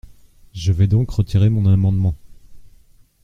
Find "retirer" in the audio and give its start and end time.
1.11-1.51